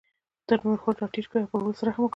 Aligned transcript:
نرخونه 0.47 0.95
را 1.01 1.07
ټیټ 1.13 1.25
کړي 1.29 1.39
او 1.41 1.49
پر 1.51 1.59
ولس 1.63 1.79
رحم 1.87 2.01
وکړي. 2.01 2.09